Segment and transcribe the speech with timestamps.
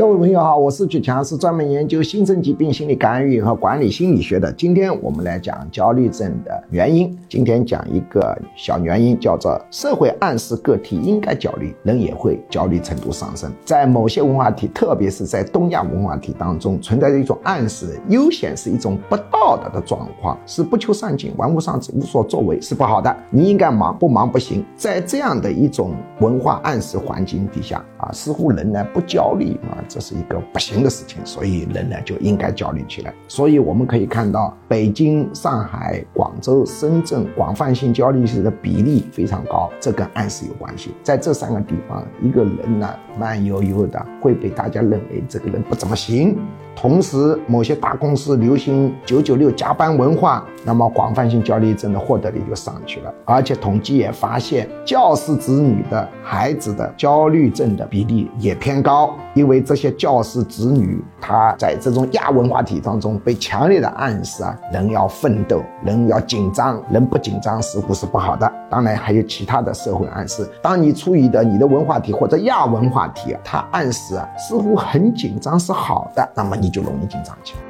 [0.00, 4.50] 各位朋友好，我是举强，是专门研究新生疾病心理干预和管理心理学的。
[4.54, 7.14] 今天我们来讲焦虑症的原因。
[7.28, 13.52] 今天讲一个小原因，叫做社会暗示个体应该焦虑，人也会焦虑程度上升。
[13.62, 23.14] 在某些文化体，特别是在东亚文化体当中，存在着一种暗示，悠闲是一种不道德的状况，是不求上进、玩物丧志、无所作为，是不好的。
[23.28, 24.64] 你应该忙，不忙不行。
[24.78, 29.78] 在这样的一种文化暗示环境底下，啊，似乎人呢不焦虑啊。
[29.88, 33.12] 这是一个不行的事情，所以人呢就应该焦虑起来。
[33.28, 40.90] 所以我们可以看到，北京、上海、广州、深圳广泛性焦虑的比例非常高，这跟暗示有关系。
[41.02, 46.38] 在这三个地方，一个人呢慢悠悠的会被大家认为这个人不怎么行。
[46.80, 53.12] 同时，某些大公司流行九九六加班文化，那么广泛性焦虑症的获得率就上去了。
[53.26, 68.50] 而且统计也发现，教师子女的孩子的焦虑症的比例也偏高，因为这些教师子女他在这种亚文化体当中被强烈的暗示啊，人要奋斗，人要紧张，人不紧张似乎是不好的。
[68.70, 77.69] 当然还有其他的社会暗示，当你处于的你的文化体或者亚文化体啊，它暗示啊似乎很紧张是好的，那么你就容易紧张起来。